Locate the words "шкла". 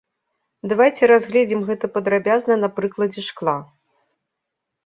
3.29-3.55